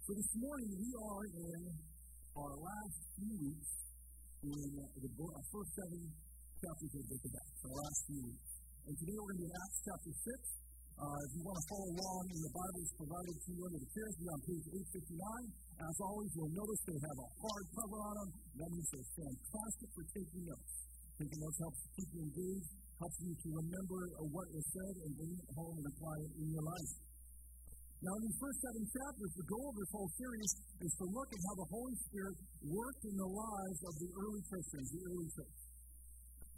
[0.00, 1.60] So this morning we are in
[2.32, 3.70] our last few weeks
[4.40, 6.00] in the book, our first seven
[6.56, 8.48] chapters of the book of Acts, our last few weeks.
[8.88, 11.04] And today we're going to be in Acts chapter 6.
[11.04, 13.80] Uh, if you want to follow along in the Bible, it's provided to you under
[13.84, 14.14] the chairs.
[14.16, 15.84] We're on page 859.
[15.84, 18.30] As always, you'll notice they have a hard cover on them.
[18.56, 20.72] That means they're fantastic for taking notes.
[21.20, 25.10] Taking notes helps keep you engaged, helps you to remember uh, what is said and
[25.12, 27.09] bring it home and apply it in your life.
[28.00, 31.28] Now, in these first seven chapters, the goal of this whole series is to look
[31.36, 35.28] at how the Holy Spirit worked in the lives of the early Christians, the early
[35.36, 35.60] church.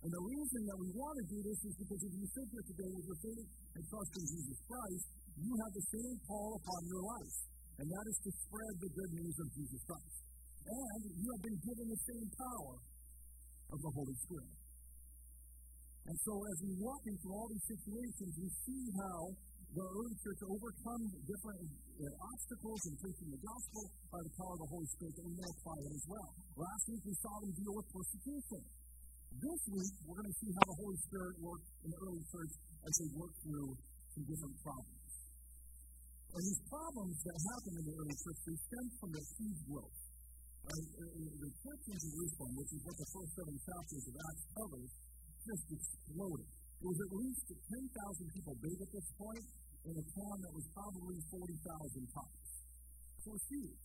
[0.07, 2.67] And the reason that we want to do this is because if you sit here
[2.71, 5.05] today with your faith and trust in Jesus Christ,
[5.43, 7.37] you have the same call upon your life,
[7.83, 10.19] and that is to spread the good news of Jesus Christ.
[10.63, 12.75] And you have been given the same power
[13.75, 14.55] of the Holy Spirit.
[16.07, 19.19] And so as we walk into all these situations, we see how
[19.73, 24.61] the early church overcome different uh, obstacles in preaching the gospel by the power of
[24.61, 26.29] the Holy Spirit and may apply it as well.
[26.61, 28.61] Last week we saw them deal with persecution.
[29.33, 32.53] This week, we're going to see how the Holy Spirit worked in the early church
[32.85, 33.71] as they worked through
[34.13, 35.09] some different problems.
[36.37, 39.99] And these problems that happened in the early church, they stem from the huge growth.
[40.69, 44.91] Uh, the church in Jerusalem, which is what the first seven chapters of Acts covers,
[45.49, 46.49] just exploded.
[46.53, 49.47] There was at least 10,000 people big at this point
[49.89, 52.51] in a town that was probably 40,000 tops.
[53.23, 53.85] So it's huge.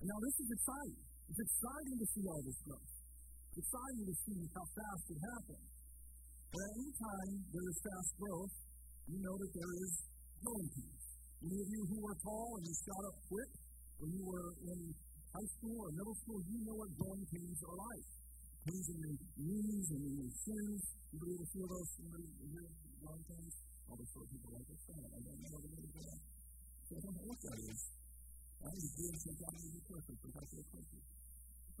[0.00, 1.04] And now this is exciting.
[1.30, 3.00] It's exciting to see all this growth
[3.58, 5.66] exciting to see how fast it happened.
[6.50, 8.54] But at any time there is fast growth,
[9.10, 9.92] you know that there is
[10.38, 11.04] growing pains.
[11.40, 13.50] Any of you who are tall and you shot up quick
[13.98, 14.80] when you were in
[15.34, 18.06] high school or middle school, you know what growing pains are like.
[18.60, 20.80] Pains in your knees and in your shins.
[21.10, 22.70] You be able to feel those here
[23.02, 23.54] growing pains?
[23.90, 24.82] All the short people like this.
[24.86, 26.20] I don't know what it is.
[26.86, 27.80] So I don't know what that is.
[28.60, 30.74] I need to give some time to be perfect, but that's what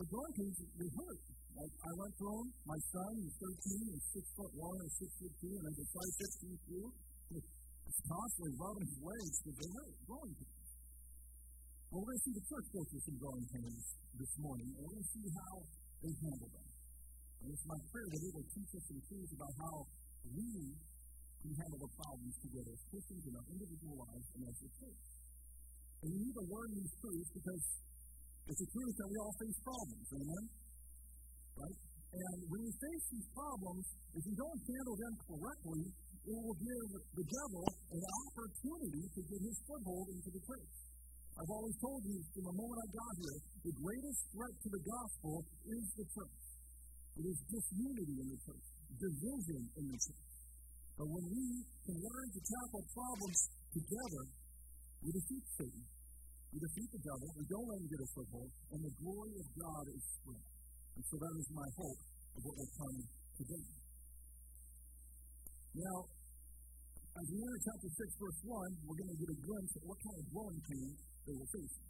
[0.00, 1.20] but growing pains, they hurt.
[1.60, 2.48] Like I went through them.
[2.64, 5.92] My son, he's 13, he's six foot one and six foot two, and I just
[5.92, 6.86] five six feet two.
[7.28, 9.94] He's constantly rubbing his legs because they hurt.
[10.08, 10.70] Growing pains.
[11.92, 13.84] Well, we're going to see the church go through some growing pains
[14.16, 15.54] this morning, and we're going to see how
[16.00, 16.68] they handle them.
[17.44, 19.76] And it's my prayer that it will teach us some things about how
[20.32, 20.48] we
[21.40, 25.04] can handle the problems together as Christians in our individual lives and as a church.
[26.00, 27.64] And we need to learn these truths because
[28.48, 30.44] it's a truth that we all face problems, amen?
[31.60, 31.78] Right?
[32.10, 33.84] And when we face these problems,
[34.18, 35.82] if we don't handle them correctly,
[36.20, 40.74] it will give the devil an opportunity to get his foothold into the church.
[41.40, 44.82] I've always told you from the moment I got here, the greatest threat to the
[44.82, 45.34] gospel
[45.64, 46.40] is the church.
[47.16, 48.66] It is disunity in the church,
[48.98, 50.29] division in the church.
[51.00, 53.40] But when we can learn to tackle problems
[53.72, 54.22] together,
[55.00, 55.84] we defeat Satan.
[56.52, 59.46] We defeat the devil, we don't let him get a foothold, and the glory of
[59.56, 60.44] God is spread.
[60.44, 62.00] And so that is my hope
[62.36, 62.98] of what will come
[63.32, 63.68] today.
[65.80, 65.96] Now,
[67.16, 69.98] as we enter chapter 6, verse 1, we're going to get a glimpse at what
[70.04, 71.88] kind of growing pains they were facing.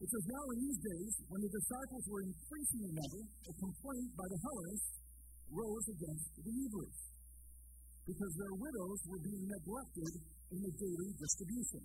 [0.00, 4.08] It says, Now in these days, when the disciples were increasing in number, a complaint
[4.16, 5.01] by the Hellenists
[5.52, 6.98] rose against the Hebrews,
[8.08, 10.12] because their widows were being neglected
[10.52, 11.82] in the daily distribution.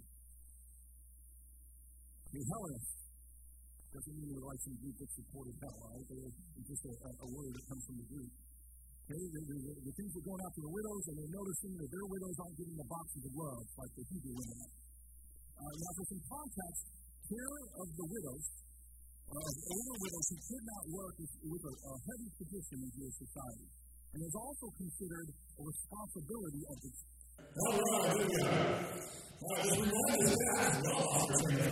[2.28, 2.98] The Hellenists
[3.98, 6.06] doesn't mean you're like some Greek that supported hell, right?
[6.06, 8.34] It's just a, a, word that comes from the Greek.
[9.08, 11.90] Okay, the, the, the, the things are going after the widows, and they're noticing that
[11.90, 14.70] their widows aren't getting the boxes of gloves like the Hebrew women.
[15.58, 16.82] Uh, now, for some context,
[17.26, 18.46] care of the widows,
[19.28, 23.68] uh, older widows who could not work, with a, a heavy position in Jewish society,
[24.14, 26.92] and is also considered a responsibility of the.
[27.38, 27.78] Right,
[29.38, 31.70] uh, just remind us back as well, opportunity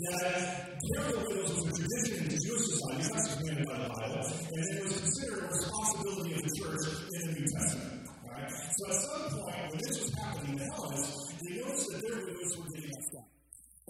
[0.00, 3.88] that burial widows was a tradition in the Jewish society, not just commanded by the
[3.90, 8.00] Bible, and it was considered a responsibility of the church in the New Testament.
[8.24, 8.50] Right?
[8.50, 12.18] So at some point, when this was happening in the Hellenists, they noticed that their
[12.20, 13.28] widows were getting upset.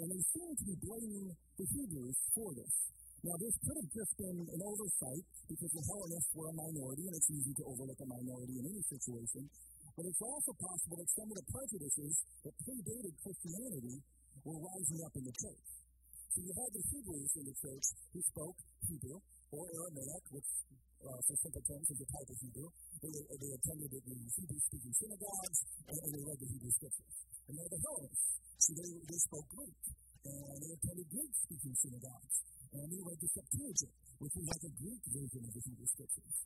[0.00, 1.26] And they seemed to be blaming
[1.60, 2.72] the Hebrews for this.
[3.20, 7.12] Now, this could have just been an oversight because the Hellenists were a minority, and
[7.20, 9.44] it's easy to overlook a minority in any situation.
[9.92, 12.12] But it's also possible that some of the prejudices
[12.48, 13.96] that predated Christianity
[14.40, 15.66] were rising up in the church.
[16.32, 17.86] So you had the Hebrews in the church
[18.16, 18.56] who spoke
[18.88, 19.18] Hebrew
[19.52, 20.48] or Aramaic, which
[21.04, 22.68] uh, for simple terms is a type of Hebrew.
[23.04, 25.58] They, they attended the Hebrew-speaking synagogues
[25.92, 27.16] and, and they read the Hebrew scriptures.
[27.50, 28.24] And now the Hellenists,
[28.64, 29.76] so they, they spoke Greek
[30.20, 32.36] and they attended Greek-speaking synagogues
[32.76, 36.36] and they read the Septuagint, which was like a Greek version of the Hebrew scriptures.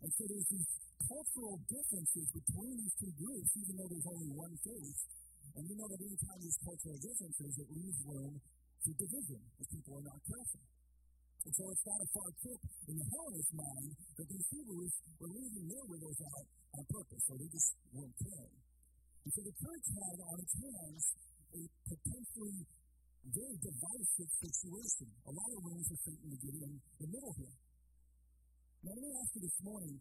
[0.00, 0.70] And so there's these
[1.04, 5.00] cultural differences between these two groups, even though there's only one faith.
[5.56, 8.34] And we know that anytime there's cultural differences, it leaves room
[8.80, 10.64] for division if people are not careful.
[11.40, 13.88] And so it's not a far trip in the Hellenist mind
[14.20, 18.60] that these Hebrews were leaving their widows out on purpose, or they just weren't caring.
[19.24, 21.04] And so the church had on its hands
[21.50, 22.58] a potentially
[23.28, 25.08] very divisive situation.
[25.28, 27.56] A lot of room for Satan to get in the middle here.
[28.80, 29.96] Now, let me ask you this morning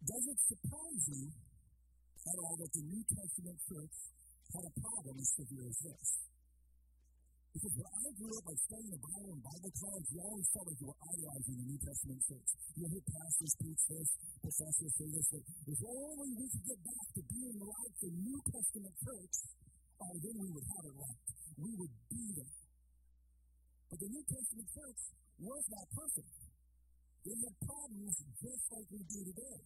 [0.00, 3.96] does it surprise you at all that the New Testament church
[4.48, 6.08] had a problem as severe as this?
[7.50, 10.66] Because when I grew up, like studying the Bible and Bible college, you always felt
[10.70, 12.50] like you were idolizing the New Testament church.
[12.78, 14.08] You hear pastors preach this,
[14.40, 18.38] professors say this, that if only we could get back to being like the New
[18.54, 19.34] Testament church,
[20.00, 21.20] oh, then we would have it right.
[21.60, 21.90] We would.
[21.90, 21.99] But
[24.00, 25.00] the New Testament church
[25.44, 26.32] was not perfect.
[27.20, 29.60] They had problems just like we do today.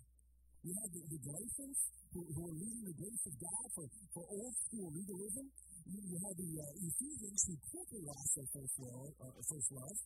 [0.66, 1.78] You had the, the Galatians
[2.10, 5.46] who, who were leading the grace of God for, for old school legalism.
[5.86, 9.98] You, had the uh, Ephesians who quickly lost their first love, uh, first love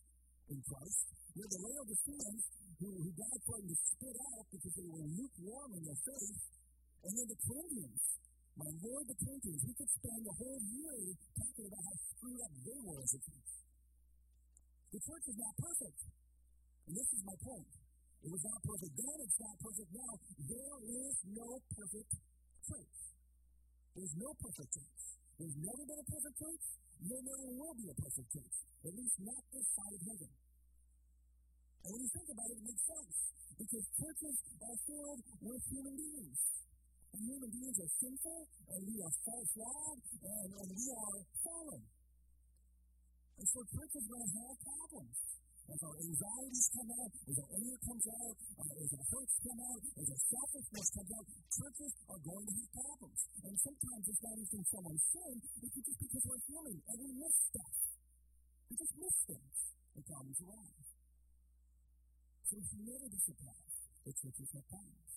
[0.53, 0.99] in Christ.
[1.33, 2.43] You had the Laodiceans
[2.77, 6.37] who, who God to spit out because they were lukewarm in their faith.
[7.01, 8.03] And then the Corinthians.
[8.59, 10.99] My Lord, the Corinthians, we could spend the whole year
[11.33, 13.68] talking about how screwed up they were as a church.
[14.89, 15.99] The church is not perfect.
[16.89, 17.69] And this is my point.
[18.19, 20.13] It was not perfect then, it's not perfect now.
[20.49, 22.11] There is no perfect
[22.65, 22.97] church.
[23.95, 24.99] There's no perfect church.
[25.39, 26.63] There's never been a perfect church.
[26.99, 28.55] There never will be a perfect church.
[28.83, 30.31] At least not this side of heaven.
[31.79, 33.15] And when you think about it, it makes sense.
[33.55, 36.39] Because churches are filled with human beings.
[37.13, 38.39] And human beings are sinful,
[38.69, 41.81] and we are flawed, and, and we are fallen.
[43.39, 45.15] And so churches are going to have problems
[45.69, 49.59] as our anxieties come out, as our anger comes out, uh, as our hurts come
[49.63, 51.25] out, as our selfishness comes out,
[51.55, 53.19] churches are going to have problems.
[53.47, 57.35] And sometimes it's not even someone's sin, it's just because we're human and we miss
[57.47, 57.75] stuff.
[58.67, 59.55] We just miss things
[59.95, 60.89] and problems arise.
[62.43, 65.11] So it's never be surprised that churches have problems.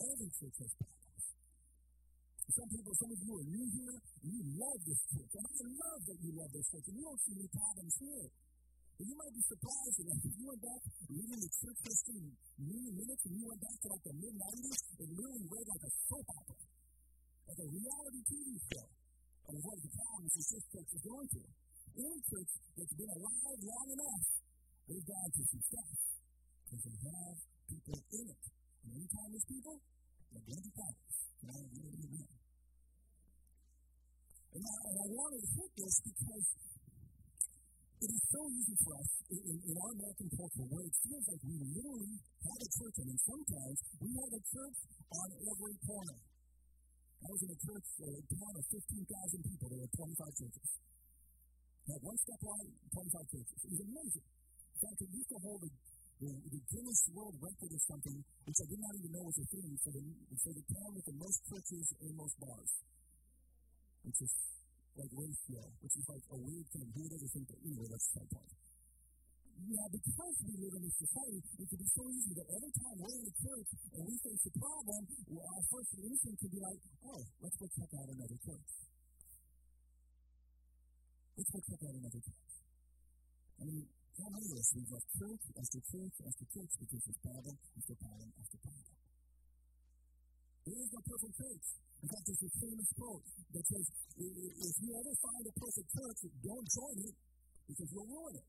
[0.00, 1.01] Every church has problems.
[2.50, 5.32] Some people, some of you are new here, and you love this church.
[5.38, 8.26] And I love that you love this church, and you don't see any problems here.
[9.02, 10.80] But you might be surprised that if you went back
[11.10, 12.22] reading the church history
[12.60, 15.84] many minutes and you went back to like the mid 90s, it literally read like
[15.86, 16.60] a soap opera,
[17.50, 18.86] like a reality TV show
[19.42, 21.50] of what the problems this church is going through.
[21.92, 24.24] Any church that's been alive long enough,
[24.86, 25.90] they've gone some stuff
[26.62, 27.36] because they have
[27.68, 28.42] people in it.
[28.82, 29.76] And anytime there's people,
[30.32, 31.60] And I
[34.52, 36.46] And I, wanted to hit this because
[38.00, 41.24] it is so easy for us in, in, in, our American culture where it feels
[41.28, 44.78] like we literally have a church, and sometimes we have a church
[45.12, 46.16] on every corner.
[46.16, 49.68] I was in a church, a town of 15,000 people.
[49.68, 50.68] There were 25 churches.
[51.92, 53.56] Had one step line, 25 churches.
[53.62, 54.26] It was amazing.
[54.32, 55.70] In fact, it used to hold the,
[56.22, 58.16] the, the Guinness World Record or something,
[58.46, 60.02] which I did not even know was a thing, for the,
[60.38, 62.72] for the town with the most churches and most bars.
[64.06, 64.32] Which is
[64.94, 66.86] like ratio, which is like a weird thing.
[66.94, 67.58] Who would ever think that?
[67.66, 68.54] Anyway, that's my point.
[69.62, 72.96] Yeah, because we live in this society, it can be so easy that every time
[72.98, 76.60] we're in the church and we face a problem, well, our first instinct can be
[76.62, 78.70] like, oh, let's go check out another church.
[81.36, 82.52] Let's go check out another church.
[83.58, 83.86] I mean,
[84.20, 88.58] how many of us church after church after church because there's problem after problem after
[88.60, 88.96] problem?
[90.62, 91.66] There is no perfect church.
[92.02, 93.86] In fact, there's this famous quote that says,
[94.18, 97.16] if you ever find a perfect church, don't join it
[97.66, 98.48] because you'll ruin it.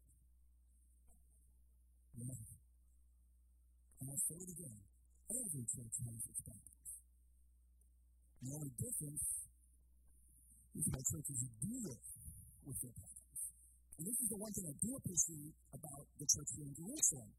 [2.13, 2.37] Yeah.
[3.97, 4.77] And I'll say it again.
[5.31, 6.89] Every church has its problems.
[8.43, 9.25] The only difference
[10.75, 11.95] is how churches deal
[12.67, 13.12] with their problems.
[13.93, 17.31] And this is the one thing I do appreciate about the church here in Jerusalem,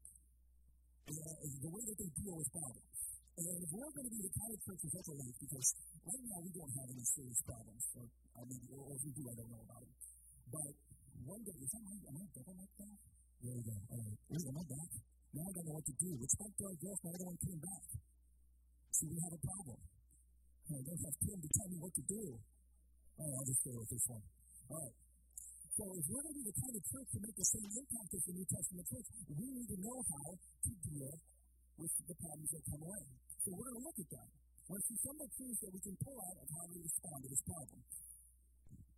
[1.05, 2.95] is the way that they deal with problems.
[3.35, 5.67] And if we're going to be the kind of church of life, because
[6.07, 9.23] right now we don't have any serious problems, or I mean, or, or we do,
[9.27, 9.95] I don't know about it.
[10.55, 10.71] But
[11.27, 12.95] one day, is that my, am I double like that?
[13.43, 13.75] There we go.
[13.75, 14.19] All right.
[14.31, 14.91] Wait, am I back?
[15.35, 16.11] Now I don't know what to do.
[16.23, 17.83] It's like our girl, my other one came back.
[18.95, 19.79] See, we have a problem.
[20.65, 22.23] And I don't have Tim to tell me what to do.
[23.19, 24.23] Oh, I'll just stay with this one.
[24.71, 24.95] All right.
[25.75, 28.09] So if we're going to be the kind of church to make the same impact
[28.15, 31.13] as the New Testament church, we need to know how to deal
[31.75, 33.03] with the problems that come away.
[33.43, 34.29] So we're going to look at that.
[34.71, 37.17] We're see some of the things that we can pull out of how we respond
[37.21, 37.79] to this problem.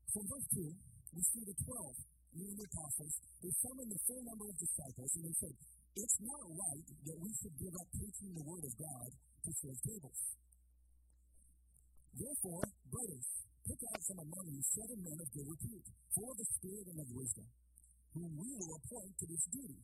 [0.05, 4.22] So in verse 2, we see the 12, meaning the apostles, they summoned the full
[4.22, 5.55] number of disciples and they said,
[5.98, 9.79] It's not right that we should give up preaching the word of God to serve
[9.81, 10.22] tables.
[12.22, 13.27] Therefore, brothers,
[13.67, 17.00] pick out from among you seven men of good repute, full of the Spirit and
[17.03, 17.47] of wisdom,
[18.15, 19.81] whom we will appoint to this duty.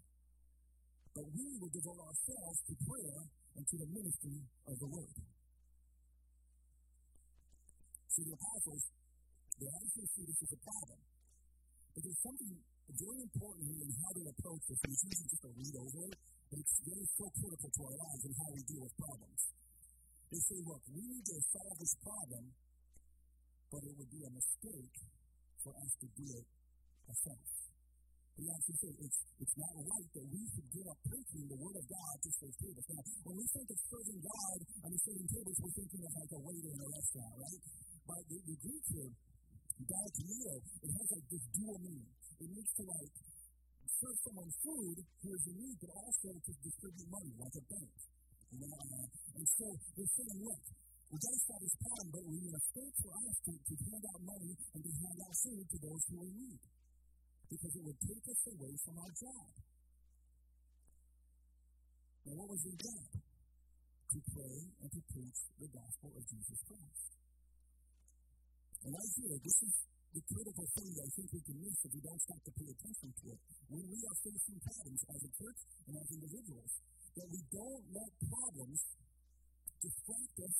[1.14, 3.20] But we will devote ourselves to prayer
[3.54, 5.16] and to the ministry of the word.
[8.14, 8.84] See, the apostles,
[9.60, 11.00] they actually see this as a problem.
[11.94, 12.54] But there's something
[12.94, 16.00] very important here in how they approach this, and it's easy just to read over
[16.10, 16.16] it,
[16.50, 19.42] but it's very so critical to our lives and how we deal with problems.
[20.34, 22.44] They say, look, we need to solve this problem,
[23.74, 24.96] but it would be a mistake
[25.66, 26.46] for us to do it
[27.10, 27.54] ourselves.
[28.38, 31.78] He actually said it's, it's not right that we should give up preaching the Word
[31.78, 32.86] of God to serve tables.
[32.94, 36.42] Now, when we think of serving God and serving tables, we're thinking of like a
[36.42, 37.62] waiter in a restaurant, right?
[38.10, 39.12] But the, the Greek here,
[39.90, 42.14] diakoneo, it has like this dual meaning.
[42.42, 43.14] It means to like
[44.02, 47.94] serve someone food who is in need, but also to distribute money, like a bank.
[48.54, 49.66] Uh, and so
[49.98, 50.62] they're saying, look,
[51.14, 54.22] we got to stop this problem, but we need a us to, to hand out
[54.26, 56.62] money and to hand out food to those who are in need.
[57.54, 59.50] Because it would take us away from our job.
[62.26, 63.06] Now, what was their job?
[63.14, 67.10] To pray and to preach the gospel of Jesus Christ.
[68.82, 69.74] And right here, this is
[70.18, 72.68] the critical thing that I think we can miss if we don't start to pay
[72.74, 73.40] attention to it.
[73.70, 76.72] When we are facing problems as a church and as individuals,
[77.22, 78.82] that we don't let problems
[79.78, 80.58] distract us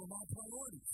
[0.00, 0.92] from our priorities.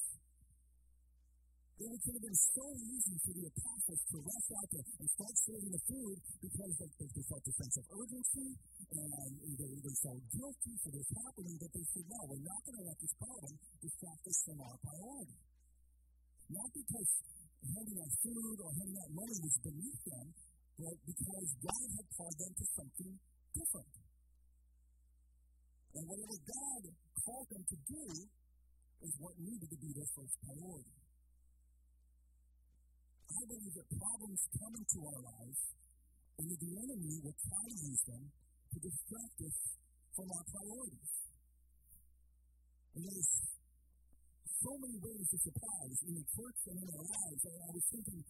[1.77, 5.35] It would have been so easy for the apostles to rush out there and start
[5.47, 8.49] serving the food because they, they felt a sense of urgency
[8.97, 12.79] and they, they felt guilty for this happening that they said, no, we're not going
[12.81, 13.53] to let this problem
[13.85, 15.39] distract us from our priority.
[16.49, 17.11] Not because
[17.61, 20.27] handing out food or handing out money was beneath them,
[20.81, 23.13] but because God had called them to something
[23.53, 23.93] different.
[25.93, 26.83] And whatever God
[27.21, 28.05] called them to do
[29.03, 30.97] is what needed to be their first priority.
[33.26, 35.61] I believe that problems come into our lives,
[36.38, 38.23] and that the enemy will try to use them
[38.73, 39.57] to distract us
[40.17, 41.12] from our priorities.
[42.97, 43.33] And there's
[44.57, 47.41] so many ways to surprise in the church and in our lives.
[47.45, 48.21] I was thinking,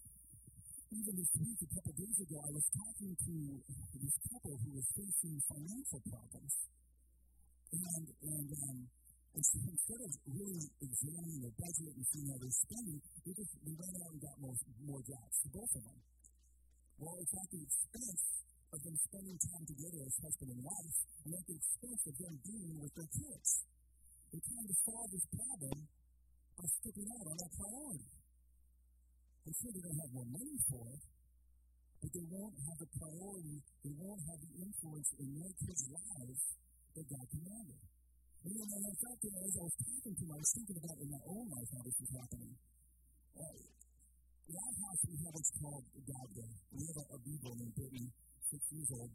[0.86, 3.34] even this week, a couple days ago, I was talking to
[4.02, 6.54] this couple who was facing financial problems.
[7.66, 8.78] And, and, um,
[9.36, 13.96] instead of really examining their budget and seeing how they're spending, they just they went
[14.00, 15.98] out and got more, more jobs, for both of them.
[16.96, 18.22] Well, it's at the expense
[18.72, 20.96] of them spending time together as husband and wife,
[21.28, 23.48] and at the expense of them being with their kids.
[24.32, 25.76] They're trying to solve this problem
[26.56, 28.10] by sticking out on that priority.
[29.46, 31.02] They they're going to have more money for it,
[32.02, 36.40] but they won't have the priority, they won't have the influence in their kids' lives
[36.96, 37.95] that God commanded.
[38.46, 40.96] And you know, in fact, as I was talking to them, I was thinking about
[41.02, 42.54] in my own life how this is happening.
[43.34, 43.58] Uh,
[44.46, 46.52] in our house, we have what's called God Day.
[46.70, 48.06] We have a, a named Brittany,
[48.46, 49.10] six years old.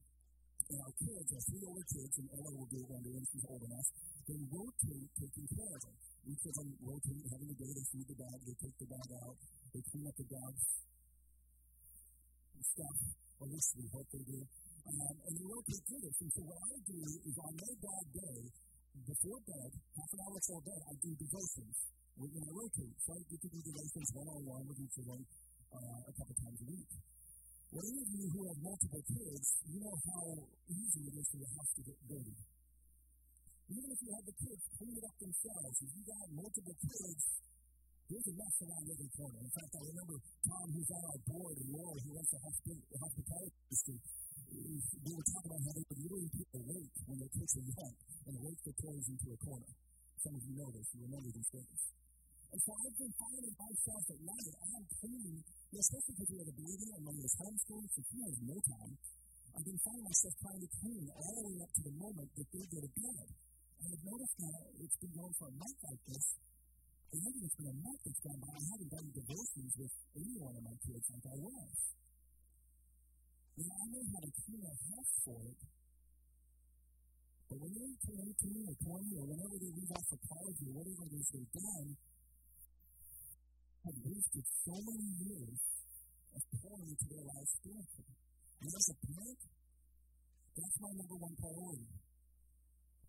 [0.68, 3.64] And our kids, our three older kids, and Ella will do it when she's old
[3.72, 3.88] enough,
[4.28, 5.96] they rotate taking care of her.
[6.28, 9.10] Each of them rotate, having a day, they feed the dog, they take the dog
[9.16, 9.36] out,
[9.72, 10.66] they clean up the dog's
[12.68, 12.98] stuff,
[13.40, 14.40] or at least we hope they do.
[14.44, 16.18] Um, and they rotate through this.
[16.20, 18.40] And so what I do is on their dog day,
[18.92, 21.76] before bed, half an hour before bed, I do devotions.
[22.20, 22.96] We're going to rotate.
[23.02, 25.22] So I get to do devotions one on one with each of them
[25.72, 26.92] uh, a couple times a week.
[27.72, 30.24] Well, any of you who have multiple kids, you know how
[30.68, 32.36] easy it is for your house to get dirty.
[33.72, 37.22] Even if you have the kids clean it up themselves, if you got multiple kids,
[38.12, 39.40] there's a mess around every corner.
[39.40, 43.56] In fact, I remember Tom, who's on our board, and Laura, who runs the hospitality
[43.56, 43.98] industry,
[44.52, 47.68] we were talking about how they would literally put the weight when their kids are
[47.72, 47.96] young
[48.28, 49.72] and weight their toys into a corner.
[50.22, 51.80] Some of you know this, you remember these things.
[52.52, 55.40] And so I've been finding myself at night, I'm cleaning,
[55.72, 58.94] especially because we have a baby and when there's homeschooling, so she has no time.
[59.56, 62.48] I've been finding myself trying to clean all the way up to the moment that
[62.52, 63.28] they go to bed.
[63.82, 66.26] And I've noticed that it's been going for a month like this.
[67.12, 68.52] And it's been a month that's gone by.
[68.52, 71.76] I haven't done devotions with any one of my kids like I was.
[73.58, 75.60] And I know how to clean a house for it.
[77.52, 81.04] But when they're 18 or 20 or whenever they leave off for college or whatever
[81.04, 81.88] it is they've done,
[83.82, 85.60] have wasted so many years
[86.32, 88.16] of pouring into their lives spiritually.
[88.62, 89.42] And as a parent,
[90.56, 91.92] that's my number one priority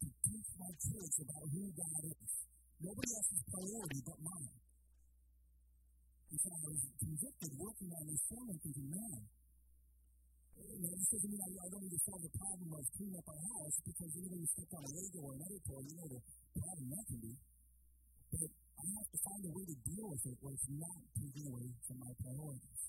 [0.02, 2.30] to teach my kids about who God is.
[2.82, 4.56] Nobody else's priority but mine.
[6.32, 9.20] And so I was convicted working on this sermon thinking, man,
[10.52, 13.16] you know, this doesn't mean I, I don't need to solve the problem of cleaning
[13.16, 15.94] up our house because even when you step on a Lego or another toy, you
[15.96, 16.20] know the
[16.52, 17.32] problem that can be.
[18.32, 20.98] But I I have to find a way to deal with it where it's not
[21.14, 22.82] taking away from my priorities.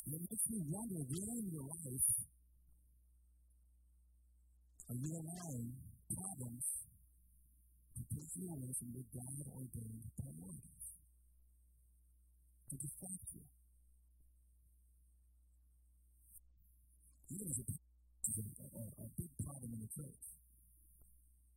[0.00, 2.08] And it makes me wonder where in your life
[4.88, 5.68] are you allowing
[6.08, 6.64] problems
[7.92, 10.88] to take you away from your God ordained priorities?
[12.72, 13.57] To distract you.
[17.28, 20.24] Even as a, a, a big problem in the church.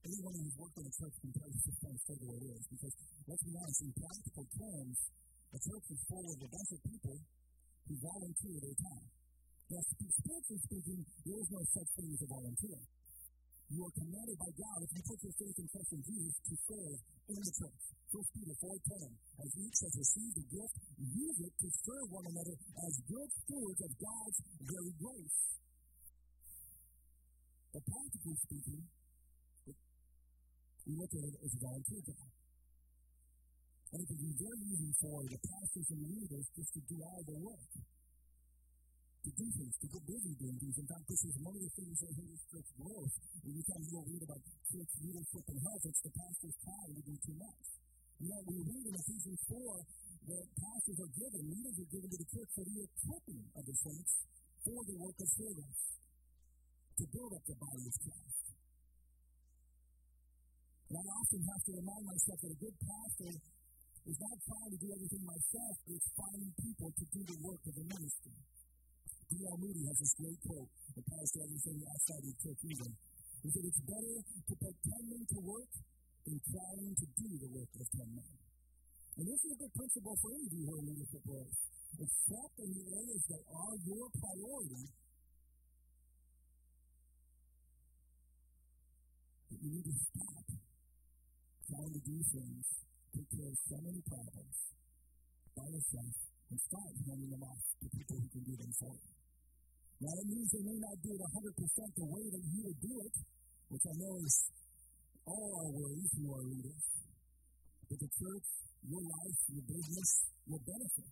[0.02, 2.64] Anyone who's worked in a church can tell you just kind of what it is.
[2.68, 2.94] Because
[3.30, 4.98] let's be honest, in practical terms,
[5.52, 7.18] a church is full of a bunch of people
[7.88, 9.08] who volunteer their time.
[9.72, 12.82] Now, spiritually speaking, there is no such thing as a volunteer.
[13.72, 16.54] You are commanded by God, if you put your faith and trust in Jesus, to
[16.68, 16.98] serve
[17.32, 17.84] in the church.
[18.12, 19.08] 1 Peter 4.10,
[19.48, 23.80] as each has received a gift, use it to serve one another as good stewards
[23.80, 25.40] of God's very grace.
[27.72, 28.84] But practically speaking,
[30.84, 32.28] we look at it as a volunteer job.
[33.92, 36.98] And it can be very easy for the pastors and the leaders just to do
[37.04, 37.72] all the work,
[39.24, 40.76] to do things, to get busy doing things.
[40.80, 43.14] In fact, this is one of the things that hinders church growth.
[43.44, 47.02] Anytime you want to read about church leadership and health, it's the pastor's time to
[47.08, 47.66] do too much.
[48.20, 49.80] And yet we read in Ephesians 4
[50.28, 53.76] that pastors are given, leaders are given to the church for the equipping of the
[53.80, 54.12] saints
[54.62, 55.80] for the work of service,
[56.98, 58.46] to build up the body of Christ.
[60.92, 63.32] And I often have to remind myself that a good pastor
[64.02, 67.62] is not trying to do everything myself, but it's finding people to do the work
[67.64, 68.38] of the ministry.
[69.32, 69.58] D.L.
[69.64, 72.92] Moody has this great quote that Paul said everything outside of church even.
[73.42, 75.72] He said, It's better to put ten men to work
[76.28, 78.34] than trying to do the work of ten men.
[79.16, 81.56] And this is a good principle for any of you who are in leadership roles.
[81.92, 84.84] Except in the areas that are your priority,
[89.60, 90.46] you need to stop
[91.68, 92.64] trying to do things,
[93.12, 94.56] take care of so many problems
[95.56, 96.14] by yourself,
[96.52, 99.12] and start handing them off to people who can do them for you.
[100.02, 102.94] Now, it means they may not do it 100% the way that you would do
[103.06, 103.16] it,
[103.70, 104.36] which I know is
[105.30, 106.84] all our worries who are leaders.
[107.88, 108.48] But the church,
[108.88, 110.10] your life, your business
[110.48, 111.12] will benefit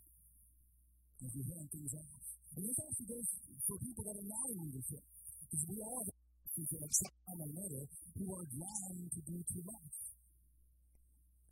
[1.19, 2.23] as you hand things off.
[2.55, 3.27] And this also goes
[3.67, 5.03] for people that are not in leadership.
[5.49, 6.28] Because we all have
[6.59, 7.83] people or another
[8.19, 9.95] who are trying to do too much.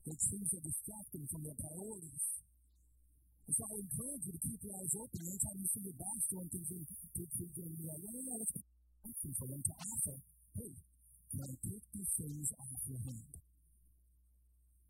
[0.04, 2.24] They choose to distract them from their priorities.
[3.48, 5.20] And so I encourage you to keep your eyes open.
[5.24, 8.22] Anytime you see your boss doing things, to, to, to, to you know, let me
[8.28, 8.56] know what's
[9.08, 10.18] option for them to offer.
[10.60, 10.72] Hey,
[11.32, 13.32] can I take these things off your hand?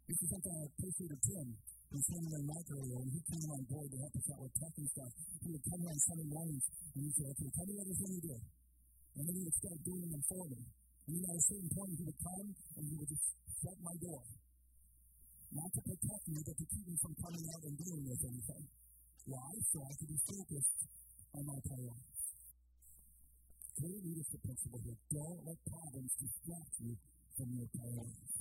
[0.07, 1.47] This is something I appreciated Tim
[1.87, 4.73] Sunday Night Mike earlier, and he came on board to help us out with tech
[4.75, 5.11] and stuff.
[5.39, 8.41] He would come on Sunday mornings and he'd say, okay, tell me everything you did.
[9.17, 10.61] And then he would start doing them for me.
[10.61, 13.27] And then at a certain point, he would come and he would just
[13.65, 14.21] shut my door
[15.57, 18.63] not to protect me, but to keep me from coming out and dealing with anything.
[19.25, 19.49] Why?
[19.73, 20.77] So I can be focused
[21.33, 22.21] on my priorities.
[23.77, 24.99] Clear leadership principle here.
[25.13, 26.93] Don't let problems distract you
[27.37, 28.33] from your priorities.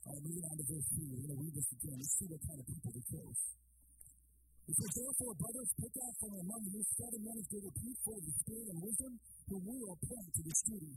[0.00, 1.10] All right, moving on to verse 3.
[1.10, 1.96] We're going to read this again.
[2.00, 3.40] Let's see what kind of people they chose.
[4.70, 8.14] It says, Therefore, brothers, pick out from among you seven men of good repute, full
[8.14, 9.12] of the Spirit and wisdom,
[9.50, 10.94] whom we will appoint to this duty.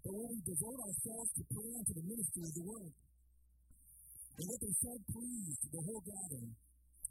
[0.00, 2.92] But will we devote ourselves to prayer and to the ministry of the word?
[4.40, 6.50] And what they said pleased the whole gathering.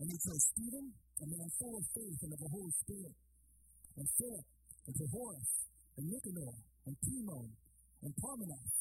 [0.01, 3.15] And they chose Stephen, a man full of faith and of the Holy Spirit,
[3.93, 4.45] and Philip,
[4.89, 5.49] and Jehoras,
[5.93, 6.53] and Nicanor,
[6.89, 7.47] and Timon,
[8.01, 8.71] and Parmenas,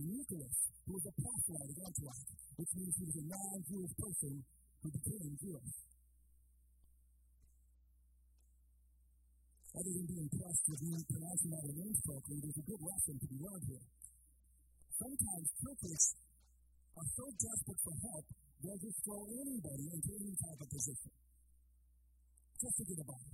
[0.00, 0.56] and Nicholas,
[0.88, 4.34] who was a proselyte of Antioch, which means he was a non-Jewish person
[4.80, 5.72] who became Jewish.
[9.72, 13.64] Other than being impressed with the names correctly, there's a good lesson to be learned
[13.72, 13.86] here.
[15.00, 16.02] Sometimes churches
[16.92, 18.24] are so desperate for help,
[18.60, 21.12] they'll just throw anybody into any type of position.
[22.60, 23.32] Just to get a body.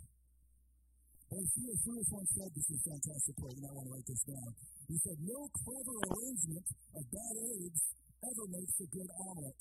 [1.29, 1.81] But C.S.
[1.85, 4.51] Lewis once said this is fantastic quote, and I want to write this down.
[4.89, 7.83] He said, No clever arrangement of bad eggs
[8.25, 9.61] ever makes a good omelet.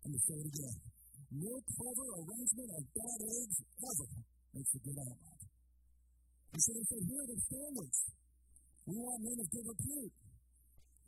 [0.00, 0.76] Let me say it again.
[1.30, 4.08] No clever arrangement of bad eggs ever
[4.54, 4.98] makes a good
[6.60, 7.98] so they said, here are the standards.
[8.84, 10.14] We want men of good repute.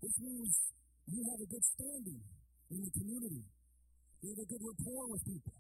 [0.01, 0.51] This means
[1.13, 2.21] you have a good standing
[2.73, 3.45] in the community.
[4.23, 5.57] You have a good rapport with people.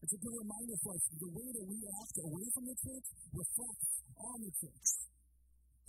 [0.00, 3.06] It's a good reminder for us the way that we act away from the church
[3.34, 4.88] reflects on the church.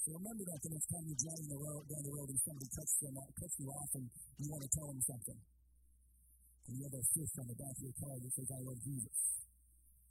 [0.04, 2.70] So remember that the next time you're driving the road, down the road and somebody
[2.76, 4.06] cuts, them, cuts you off and
[4.42, 5.40] you want to tell them something.
[6.68, 8.80] And you have a fish on the back of your car that says, I love
[8.84, 9.39] Jesus.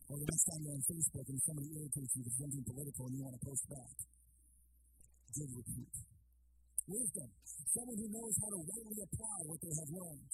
[0.08, 3.12] Or the next time you're on Facebook and somebody irritates you with something political and
[3.12, 3.92] you want to post back.
[5.36, 5.96] Good repute.
[6.88, 7.28] wisdom,
[7.68, 10.32] someone who knows how to rightly apply what they have learned,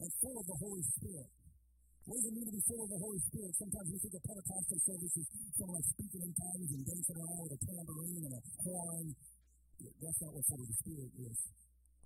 [0.00, 1.30] and full of the Holy Spirit.
[2.04, 3.52] What does it mean to be full of the Holy Spirit?
[3.56, 5.24] Sometimes we think of Pentecostal services,
[5.56, 9.06] someone like speaking in tongues and dancing around with a tambourine and a horn.
[9.80, 11.36] That's not what full of the Spirit is.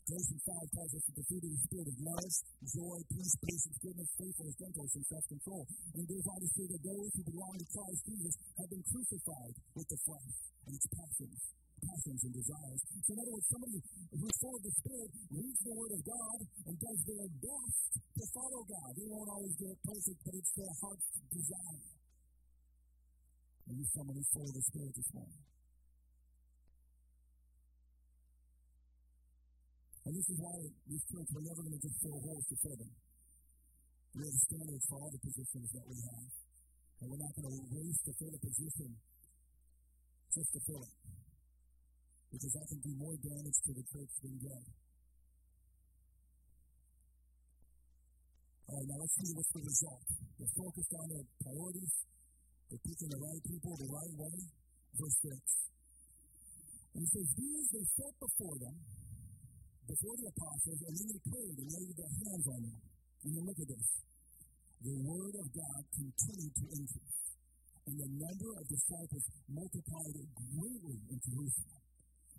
[0.05, 2.33] Galatians 5 tells us that the fruit of the Spirit is love,
[2.77, 5.65] joy, peace, patience, goodness, faithfulness, gentleness, and self-control.
[5.97, 9.55] And goes on to say that those who belong to Christ Jesus have been crucified
[9.73, 10.37] with the flesh
[10.69, 11.41] and its passions,
[11.81, 12.81] passions and desires.
[12.85, 13.81] So in other words, somebody
[14.13, 16.39] who's full of the Spirit reads the Word of God
[16.69, 18.91] and does their best to follow God.
[19.01, 21.89] They won't always get it perfect, but it's their heart's desire.
[23.65, 25.54] Are you someone who's full of the Spirit this morning?
[30.05, 30.53] And this is why
[30.85, 32.93] this church, we're never going to just fill holes to fill them.
[34.15, 36.29] We have standards for all the positions that we have.
[37.01, 38.91] And we're not going to race to fill a position
[40.29, 40.97] just to fill it.
[42.37, 44.65] Because that can do more damage to the church than good.
[48.69, 50.05] All right, now let's see what's the result.
[50.37, 51.93] They're focused on their priorities.
[52.69, 54.37] They're picking the right people the right way.
[55.01, 55.33] Verse 6.
[56.93, 58.77] And he says, These they set before them
[59.85, 62.81] before the apostles, and then they prayed and laid their hands on them.
[63.25, 63.89] And then look at this.
[64.85, 67.21] The word of God continued to increase,
[67.89, 70.17] and the number of disciples multiplied
[70.57, 71.81] greatly in Jerusalem.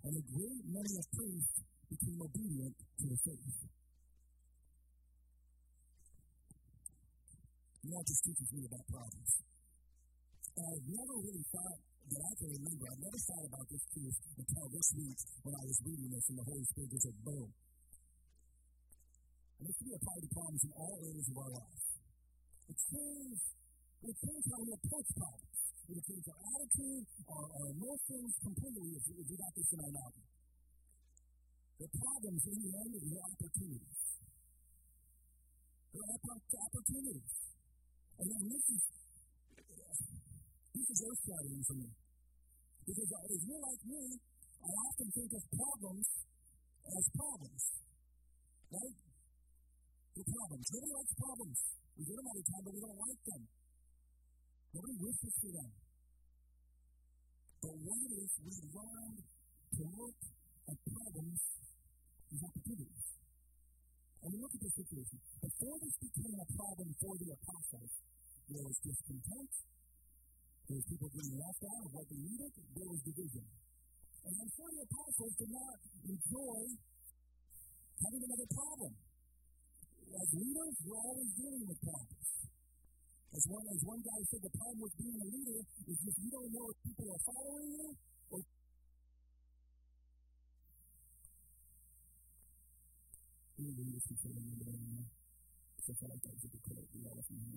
[0.06, 1.56] And a great many of priests
[1.90, 3.50] became obedient to the faith.
[7.86, 9.30] Know, just teaches me about problems.
[10.58, 12.84] I've never really thought that I can remember.
[12.86, 16.36] I never thought about this truth until this week when I was reading this and
[16.38, 17.48] the Holy Spirit just said, boom.
[19.56, 21.82] And this can be applied to problems in all areas of our lives.
[22.66, 23.40] It changes,
[24.06, 25.58] it changes how we approach problems.
[25.86, 29.94] It changes our attitude, our, our emotions completely if, if we got this in our
[29.96, 30.18] life.
[31.76, 34.00] The problems in the end are opportunities.
[35.96, 37.32] They're opportunities.
[38.16, 38.82] And then this is
[40.76, 41.88] this is earth shattering for me.
[42.84, 44.02] Because if you're like me,
[44.60, 46.06] I often think of problems
[46.84, 47.62] as problems.
[48.66, 48.96] Right?
[50.16, 50.66] They're problems.
[50.68, 51.58] Nobody likes problems.
[51.96, 53.42] We get them all the time, but we don't like them.
[54.76, 55.70] Nobody wishes for them.
[57.56, 60.18] But what if we learn to look
[60.68, 61.40] at problems
[62.36, 63.06] as opportunities?
[64.20, 65.18] And we look at this situation.
[65.40, 67.92] Before this became a problem for the apostles,
[68.46, 69.50] there was discontent,
[70.66, 72.50] there was people getting left out of what they needed.
[72.74, 73.46] There was division.
[74.26, 75.76] And I'm sure the apostles did not
[76.10, 76.60] enjoy
[78.02, 78.92] having another problem.
[80.06, 82.26] As leaders, we're always dealing with problems.
[83.30, 86.30] As one, as one guy said, the problem with being a leader is if you
[86.34, 87.88] don't know if people are following you
[88.34, 88.40] or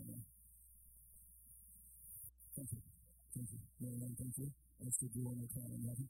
[0.10, 0.49] I.
[2.60, 3.60] Thank you.
[3.80, 4.52] Marianne, thank you.
[4.84, 6.08] Let's give you one more in heaven.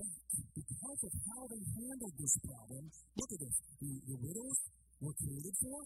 [0.00, 0.08] But
[0.56, 3.56] because of how they handled this problem, look at this.
[3.84, 4.58] The, the widows
[5.04, 5.78] were created for,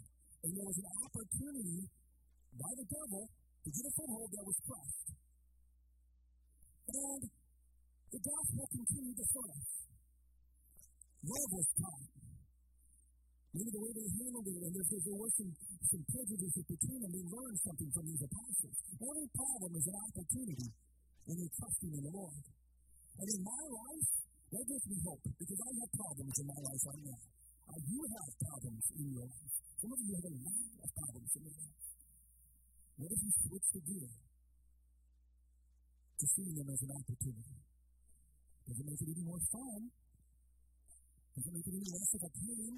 [0.47, 1.81] and there was an opportunity
[2.55, 5.09] by the devil to get a foothold that was crushed.
[6.95, 9.71] And the gospel continued to flourish.
[11.27, 12.14] Love was taught.
[13.55, 15.53] Maybe the way they handled it, and there, there was some,
[15.87, 18.77] some prejudice between them, they learned something from these apostles.
[18.99, 20.69] Every problem is an opportunity
[21.23, 22.43] when you're trusting in the Lord.
[23.15, 24.09] And in my life,
[24.51, 27.21] that gives me hope because I have problems in my life right now.
[27.65, 29.55] Uh, you have problems in your life.
[29.79, 31.83] Some of you have a lot of problems in your life.
[32.99, 34.11] What if you switch the gear
[36.19, 37.57] to seeing them as an opportunity?
[38.67, 39.81] Does it make it any more fun?
[41.35, 42.75] Does it make it any less of a pain?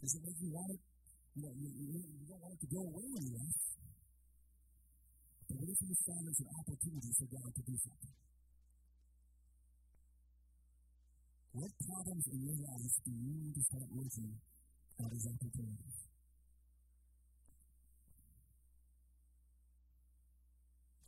[0.00, 0.80] Does it make you want it?
[1.36, 3.60] You, know, you, you, you don't want it to go away in life.
[5.44, 8.16] But what if you find there's an opportunity for God to do something?
[11.52, 14.30] What problems in your life do you need to start looking
[15.04, 15.98] at as opportunities?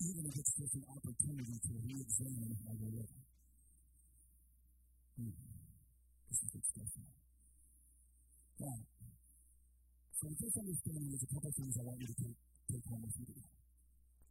[0.03, 3.25] Even if it's just an opportunity to re-examine how you're living.
[5.17, 5.33] Hmm.
[6.29, 7.32] This is stuff.
[8.63, 8.79] Now,
[10.15, 12.39] so with this understanding, there's a couple of things I want you to take,
[12.71, 13.51] take home with you today.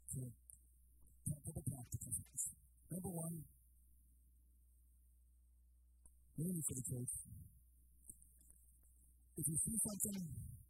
[0.08, 2.44] So, a couple practical things.
[2.96, 3.36] Number one,
[6.40, 7.14] mainly the church,
[9.36, 10.20] if you see something,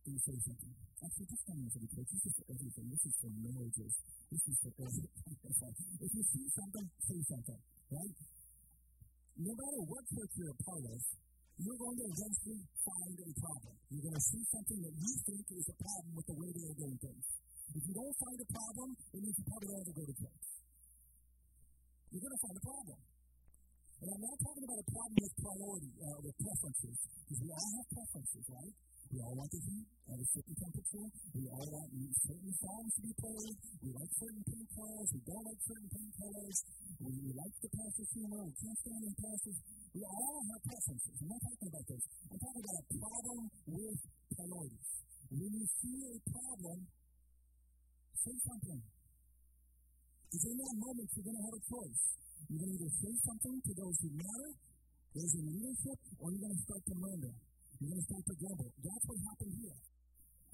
[0.09, 0.73] you say something.
[1.05, 2.09] Actually, this time for the church.
[2.09, 2.85] This is for everything.
[2.89, 3.93] This is for marriages.
[4.33, 5.11] This is for everything.
[6.01, 7.61] if you see something, say something.
[7.93, 8.15] Right?
[9.37, 10.97] No matter what church you're a part of,
[11.59, 13.75] you're going to eventually find a problem.
[13.91, 16.65] You're going to see something that you think is a problem with the way they
[16.71, 17.25] are doing things.
[17.71, 20.45] If you don't find a problem, means you probably don't ever go to church.
[22.11, 22.99] You're going to find a problem.
[24.01, 27.69] And I'm not talking about a problem with priority, uh, with preferences, because we all
[27.77, 28.75] have preferences, right?
[29.11, 31.07] We all want the heat at a certain temperature.
[31.35, 33.55] We all want certain songs to be played.
[33.83, 35.09] We like certain paint colors.
[35.11, 36.57] We don't like certain paint colors.
[36.97, 38.41] We, we like the pastor's humor.
[38.47, 39.57] We can't stand the pastors.
[39.91, 41.15] We all have preferences.
[41.19, 42.03] I'm not talking about this.
[42.31, 43.39] I'm talking about a problem
[43.75, 43.99] with
[44.31, 44.87] priorities.
[45.31, 46.77] When you see a problem,
[48.23, 48.81] say something.
[50.31, 52.01] Because in that moment, you're going to have a choice.
[52.47, 54.51] You're going to either say something to those who matter,
[55.11, 57.33] those in leadership, or you're going to start to murmur.
[57.83, 58.71] You're going to start to grumble.
[58.79, 59.77] That's what happened here.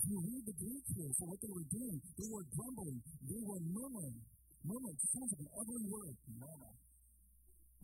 [0.02, 3.00] You read the Greek here for what they were doing, they were grumbling.
[3.22, 4.18] They were murmuring.
[4.66, 6.16] Murmuring sounds like an ugly word.
[6.26, 6.74] Murmur.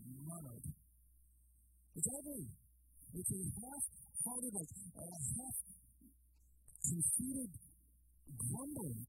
[0.01, 0.82] Murmured.
[1.95, 2.47] It's ugly.
[3.13, 4.55] It's a half-hearted, a
[5.37, 7.51] half-conceited
[8.37, 9.05] grumbling.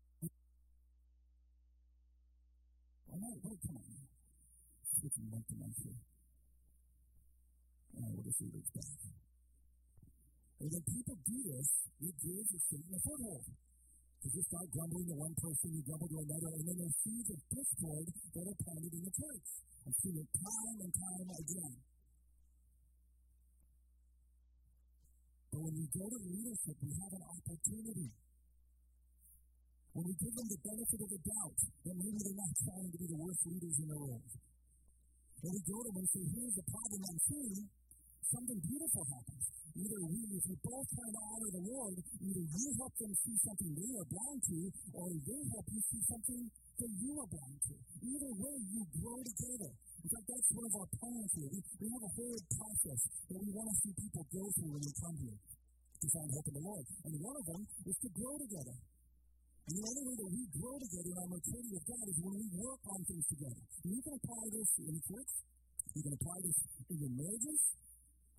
[3.14, 3.94] I'm wait, come on
[5.04, 5.52] switching one to.
[7.94, 9.00] And we'll just leave it back.
[10.64, 11.68] And when people do this,
[12.08, 13.44] it gives a Satan a foothold.
[13.44, 17.28] Because you start grumbling to one person, you grumble to another, and then there's seeds
[17.28, 19.44] of discord that are planted in the church.
[19.84, 21.76] I've seen it time and time again.
[25.54, 28.10] But when we go to leadership, we have an opportunity.
[29.94, 32.98] When we give them the benefit of the doubt, then maybe they're not trying to
[32.98, 34.26] be the worst leaders in the world.
[35.46, 37.70] When we go to them and say, here's the problem I'm seeing,
[38.34, 39.44] something beautiful happens.
[39.78, 43.36] Either we, if we both try to honor the Lord, either you help them see
[43.46, 44.58] something they are blind to,
[44.90, 47.74] or they help you see something that you are blind to.
[48.02, 49.70] Either way, you grow together.
[50.04, 51.48] In fact, that's one of our plans here.
[51.48, 54.82] We, we have a whole process that we want to see people go through when
[54.84, 56.84] they come here to find hope in the Lord.
[57.08, 58.76] And one of them is to grow together.
[59.64, 62.36] And the only way that we grow together in our maturity of God is when
[62.36, 63.62] we work on things together.
[63.64, 65.32] And you can apply this in church.
[65.96, 67.60] You can apply this in your marriages.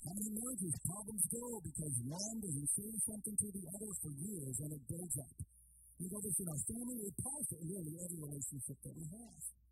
[0.05, 4.55] How many marriages problems go because one doesn't say something to the other for years
[4.61, 5.33] and it builds up.
[5.97, 9.64] You know this in our family, it applies to really every relationship that we have.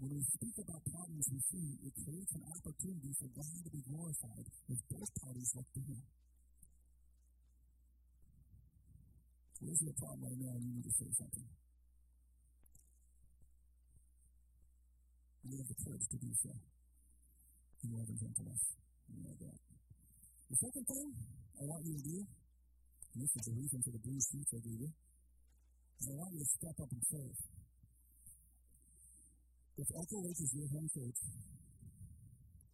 [0.00, 3.84] When we speak about problems we see, it creates an opportunity for God to be
[3.84, 6.00] glorified as both parties look to Him.
[9.60, 11.48] Where's your problem right now and you need to say something?
[15.44, 16.52] You have the courage to do so.
[17.84, 18.62] You love and gentleness.
[19.12, 19.58] You know that.
[20.48, 21.06] The second thing
[21.60, 24.64] I want you to do, and this is the reason for the blue sheets I
[24.64, 24.92] gave you,
[26.00, 27.59] is I want you to step up and serve.
[29.78, 31.18] If Echo Lake is your home church,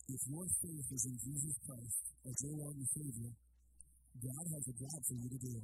[0.06, 3.32] if your faith is in Jesus Christ as your Lord and Savior,
[4.22, 5.56] God has a job for you to do.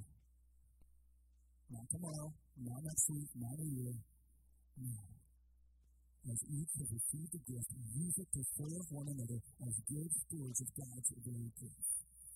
[1.73, 2.29] Not tomorrow,
[2.61, 3.95] not next week, not a year.
[4.83, 4.95] No.
[6.23, 10.61] As each has received a gift, use it to serve one another as good stewards
[10.63, 11.87] of God's very gift.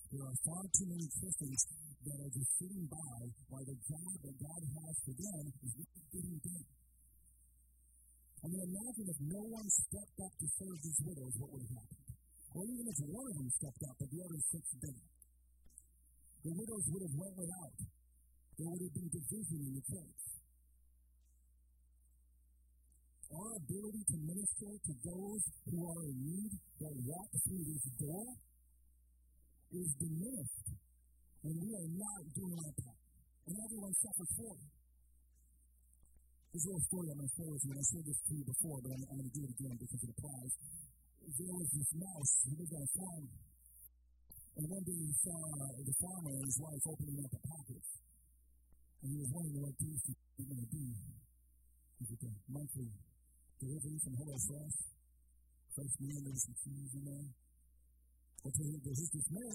[0.07, 1.61] There are far too many Christians
[2.07, 3.19] that are just sitting by
[3.51, 6.76] while the job that God has for them is not getting done.
[8.47, 11.75] I mean, imagine if no one stepped up to serve these widows, what would have
[11.83, 12.07] happened?
[12.55, 15.11] Or even if one of them stepped up, but the other six didn't.
[16.47, 17.75] The widows would have went without
[18.57, 20.21] there would have been division in the church.
[23.37, 28.25] Our ability to minister to those who are in need that walk through this door
[29.77, 30.67] is diminished
[31.45, 33.01] when we are not doing our part.
[33.45, 34.76] And everyone suffers for it.
[36.47, 38.31] There's a little story I'm going to share with you, and I shared this to
[38.33, 40.51] you before, but I'm, I'm going to do it again because it applies.
[41.27, 43.25] There was this mouse who lived on a farm,
[44.57, 45.37] and one day he saw
[45.77, 47.89] the farmer and his wife opening up a package.
[48.97, 50.87] And he was wondering what piece was going to be.
[51.97, 52.89] Is it a monthly
[53.61, 54.77] delivery from Hello Fresh?
[55.77, 57.29] Fresh meal, maybe some cheese in there.
[58.41, 59.53] But to his dismay,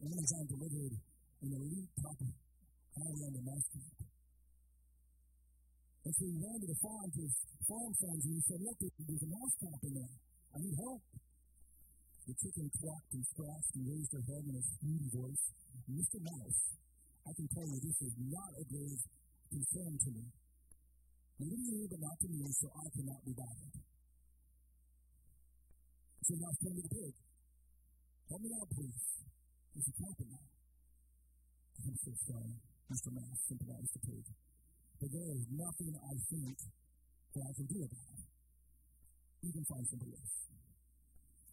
[0.00, 0.94] Amazon delivered
[1.42, 2.18] an elite top
[2.96, 3.99] high-end mousetrap.
[6.00, 7.36] And so he ran to the farm to his
[7.68, 10.16] farm friends and he said, Look, there's a mousetrap in there.
[10.50, 11.02] I need help.
[12.24, 15.44] The chicken clucked and scratched and raised her head in a snooty voice.
[15.90, 16.18] Mr.
[16.24, 16.60] Mouse,
[17.26, 19.00] I can tell you this is not a grave
[19.50, 20.24] concern to me.
[21.40, 23.74] Believe me, but not to me, so I cannot be bothered.
[26.22, 27.14] So now turn to the pig.
[28.28, 29.00] Help me out, please.
[29.74, 30.46] Is he clapping now?
[31.80, 32.54] I'm so sorry,
[32.92, 33.10] Mr.
[33.10, 34.24] Mass sympathized the pig.
[35.00, 36.56] But there is nothing I think
[37.32, 38.28] that I can do about it.
[39.40, 40.36] You can find somebody else.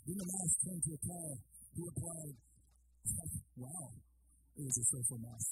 [0.03, 1.29] Then the mouse turned to a cow
[1.71, 2.35] who replied,
[3.55, 3.87] Wow,
[4.51, 5.49] it was a social mouse.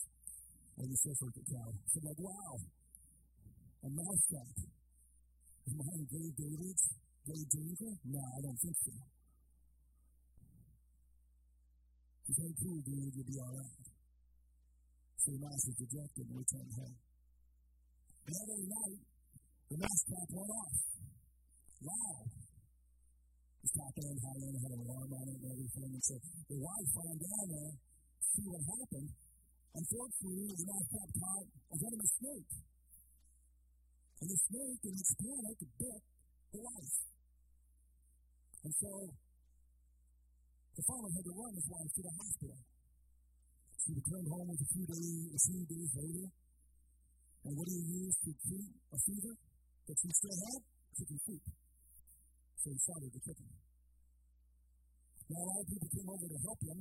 [0.76, 2.60] And the social cow said, like, Wow,
[3.80, 4.52] a mouse shop.
[4.60, 6.84] Is mine Gay David's?
[7.32, 7.92] Gay Danger?
[8.12, 8.92] No, I don't think so.
[12.28, 13.88] He said, Cool, dude, you'll be all right.
[15.16, 17.05] So the mouse was dejected and returned home.
[18.26, 19.02] Very night,
[19.70, 20.74] the trap went off.
[21.86, 22.26] Wow.
[23.62, 25.92] The top end, high had an alarm on it and everything.
[25.94, 29.10] And so the wife went down there to see what happened.
[29.78, 32.52] Unfortunately, the trap caught a snake.
[34.22, 36.02] And the snake, in its panic, bit
[36.50, 36.98] the wife.
[38.66, 38.90] And so
[40.74, 42.60] the farmer had to run his wife to the hospital.
[43.86, 46.28] She returned home with a few days, a few days later.
[47.46, 49.34] And what do you use to treat a fever
[49.86, 50.62] that you still have?
[50.98, 51.44] Chicken soup.
[52.58, 53.50] So he started the chicken.
[55.30, 56.80] Now, a lot of people came over to help him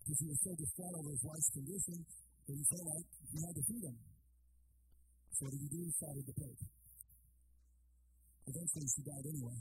[0.00, 3.54] because he was so distraught over his wife's condition that he felt like he had
[3.56, 3.96] to feed him.
[5.36, 5.80] So what did he do?
[5.84, 6.56] He started the pig.
[8.48, 9.58] Eventually, she died anyway.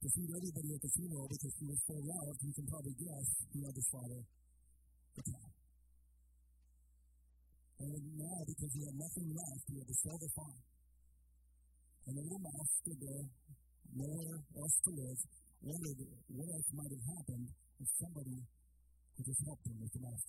[0.00, 3.26] To feed everybody at the funeral because she was so loved, you can probably guess
[3.52, 4.20] he had to slaughter
[5.16, 5.53] the cow.
[7.84, 10.60] And now, because he had nothing left, he had to sell the farm.
[12.08, 13.26] And the little mouse stood there,
[13.92, 15.20] nowhere else to live,
[15.60, 16.00] wondered
[16.32, 17.48] what else might have happened
[17.80, 18.40] if somebody
[19.16, 20.20] could just help him with the trap.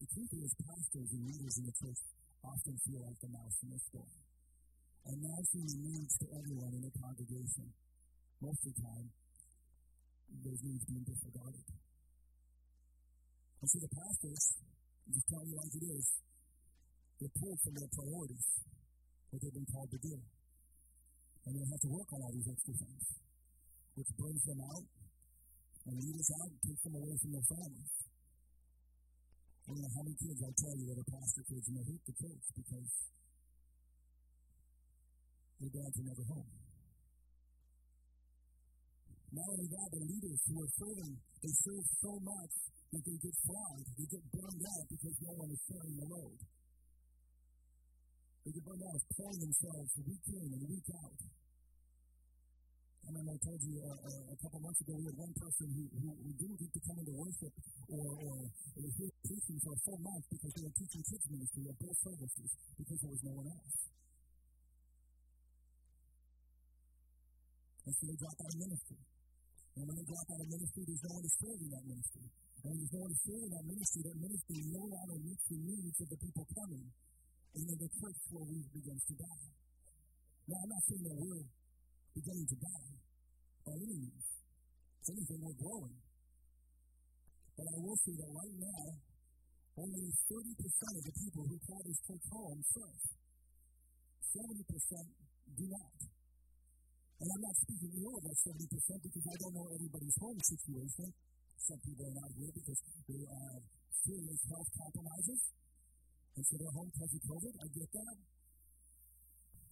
[0.00, 2.00] The truth is, pastors and leaders in the church
[2.40, 4.20] often feel like the mouse in the story.
[5.12, 7.68] And mousing needs to everyone in the congregation.
[8.40, 9.08] Most of the time,
[10.42, 11.66] those needs being disregarded.
[13.60, 14.44] And so the pastors,
[15.08, 16.04] just tell you like it is,
[17.20, 18.46] they're pulled from their priorities,
[19.30, 20.16] what they've been called to do.
[21.44, 23.04] And they have to work on all these extra things,
[23.94, 24.84] which burns them out
[25.84, 27.92] and leaves out and takes them away from their families.
[29.64, 31.86] I don't know how many kids I tell you that are pastor kids and they
[31.88, 32.90] hate the church because
[35.60, 36.63] their dads are never home.
[39.34, 42.54] Not only that, the leaders who are serving, they serve so much
[42.94, 46.38] that they get flogged, they get burned out because no one is sharing the load.
[48.46, 51.18] They get burned out pulling themselves week in and week out.
[53.04, 55.66] And then I told you uh, uh, a couple months ago, we had one person
[55.66, 57.52] who, who, who didn't get to come into worship
[57.90, 58.34] or, or
[58.78, 61.98] was here preaching for a full month because they were teaching kids ministry at both
[62.00, 63.76] services because there was no one else.
[67.84, 69.13] And so they dropped out of ministry.
[69.74, 72.26] And when they drop out of ministry, there's no one to serve in that ministry.
[72.30, 75.44] And when there's no one to serve in that ministry, that ministry no longer meets
[75.50, 76.86] the needs of the people coming.
[77.54, 79.46] And then the church slowly begins to die.
[80.46, 81.46] Now, I'm not saying that we're
[82.14, 82.92] beginning to die
[83.66, 84.26] by any means.
[85.04, 85.98] Anything, we're growing.
[87.54, 88.84] But I will say that right now,
[89.74, 93.02] only 30% of the people who call this church home serve.
[94.34, 94.54] 70%
[95.58, 96.13] do not.
[97.20, 101.06] And I'm not speaking ill of that 70% because I don't know everybody's home situation.
[101.64, 103.62] Some people are not here because they have
[104.04, 105.40] serious health compromises.
[106.34, 107.54] And so they're home because of COVID.
[107.54, 108.16] I get that.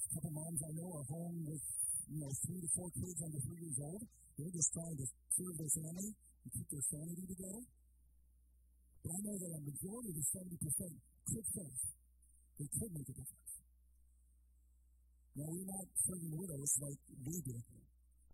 [0.02, 1.64] A couple moms I know are home with,
[2.06, 4.02] you know, three to four kids under three years old.
[4.38, 7.62] They're just trying to serve their family and keep their sanity together.
[9.02, 11.78] But I know that a majority of the 70% could serve.
[12.62, 13.41] They could make a difference.
[15.32, 17.56] Now, we're not serving widows like we do.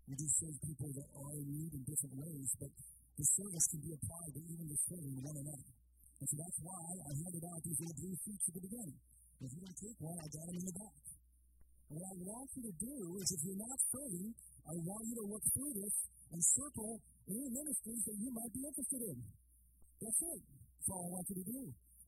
[0.09, 2.71] We do serve people that are in need in different ways, but
[3.15, 5.71] the service can be applied to even the serving one another.
[6.19, 8.99] And so that's why I handed out these little blue sheets at the beginning.
[9.39, 11.03] If you don't take one, I got them in the back.
[11.87, 14.27] And what I want you to do is if you're not serving,
[14.67, 15.95] I want you to look through this
[16.35, 16.99] and circle
[17.31, 19.17] any ministries that you might be interested in.
[20.03, 20.41] That's it.
[20.43, 21.61] That's all I want you to do.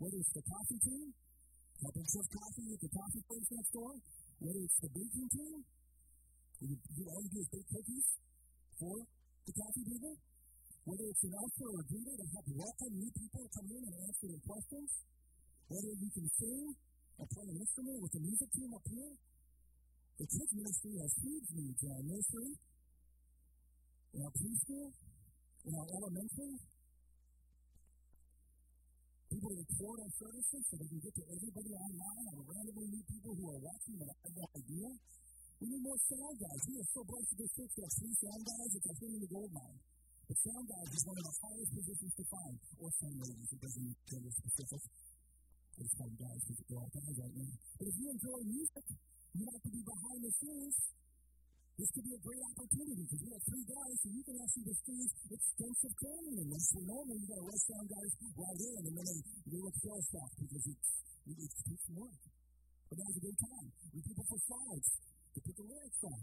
[0.03, 1.07] Whether it's the coffee team,
[1.80, 3.91] helping serve coffee at the coffee place next door,
[4.41, 5.57] whether it's the baking team,
[6.65, 8.07] you, you all you do is bake cookies
[8.81, 8.97] for
[9.45, 10.15] the coffee people,
[10.89, 13.93] whether it's an usher or a greeter to help welcome new people come in and
[14.01, 14.89] answer their questions,
[15.69, 16.65] whether you can sing
[17.21, 19.13] or play an instrument with the music team up here.
[20.17, 22.51] The kids ministry has huge needs in our nursery,
[24.13, 24.89] in our preschool,
[25.69, 26.55] in our elementary.
[29.52, 33.36] To record our services so they can get to everybody online and randomly meet people
[33.36, 34.88] who are watching that have no idea.
[35.60, 36.62] We need more sound guys.
[36.72, 38.72] We are so blessed to this church have three sound guys.
[38.80, 39.80] It's a thing in the gold mine.
[40.32, 43.49] The sound guys is one of the hardest positions to find, or sound ladies.
[43.52, 44.82] It doesn't gender specific.
[45.84, 47.52] It's fun guys they're all guys right now.
[47.76, 48.86] But if you enjoy music,
[49.36, 50.76] you like to be behind the scenes.
[51.82, 54.69] This could be a great opportunity because we have three guys, so you can actually
[54.69, 56.63] receive extensive training in this.
[56.69, 59.07] So normally you got to let sound guys right in, and then
[59.49, 60.89] they, look sales stuff because it's,
[61.41, 62.21] it's, it's work.
[62.86, 63.67] But that was a good time.
[63.97, 66.21] We people for slides to put the lyrics on.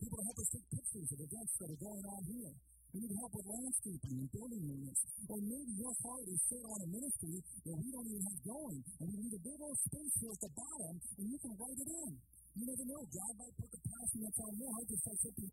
[0.00, 2.52] People to help us take pictures of events that are going on here.
[2.96, 5.00] We need help with landscaping and building units.
[5.28, 8.80] Or maybe your heart is set on a ministry that we don't even have going,
[8.88, 11.76] and we need a big old space here at the bottom, and you can write
[11.76, 12.12] it in.
[12.56, 13.02] You never know.
[13.06, 15.52] God might put the passion that's on your heart to say something.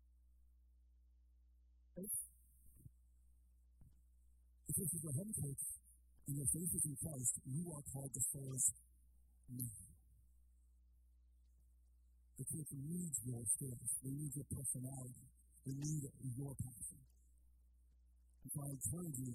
[4.68, 5.62] If this is a home church
[6.28, 8.62] and your faith is in Christ, you are called to serve
[9.50, 9.66] me.
[12.38, 13.90] The church needs your skills.
[14.04, 15.26] They need your personality.
[15.66, 16.02] They need
[16.38, 17.02] your passion.
[18.46, 19.34] And so I encourage you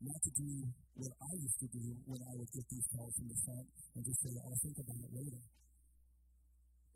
[0.00, 0.50] not to do
[0.96, 4.00] what I used to do when I would get these calls from the front and
[4.00, 5.42] just say, I'll think about it later.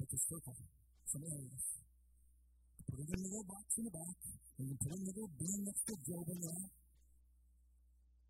[0.05, 0.53] But to circle
[1.09, 1.65] some areas.
[2.93, 4.17] Put it in the little box in the back,
[4.61, 6.69] and you put in the little bin next to Job in there.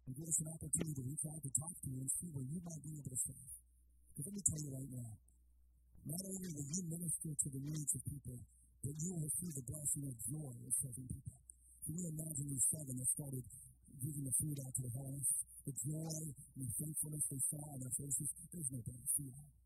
[0.06, 2.46] And give us an opportunity to reach out to talk to you and see where
[2.46, 3.50] you might be able to serve.
[4.06, 5.12] Because let me tell you right now,
[6.14, 8.38] not only will you minister to the needs of people,
[8.86, 11.38] but you will see the blessing of joy of serving people.
[11.90, 13.44] Can you imagine these seven that started
[13.98, 15.30] giving the food out to the homeless?
[15.66, 19.63] The joy and thankfulness they saw on their faces, there's no better feeling.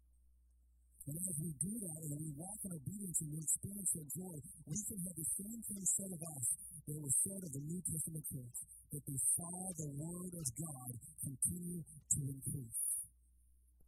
[1.08, 4.36] And as we do that and we walk in obedience and we experience that joy,
[4.68, 6.44] we can have the same thing said of us
[6.84, 8.58] that was said of the New Testament church,
[8.92, 10.90] that they saw the Word of God
[11.24, 12.80] continue to increase.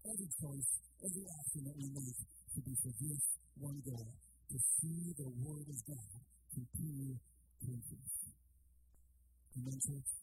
[0.00, 0.68] Every choice,
[1.04, 2.20] every action that we make
[2.56, 3.22] should be for this
[3.60, 6.12] one goal, to see the Word of God
[6.56, 8.16] continue to increase.
[9.60, 10.19] Amen, church?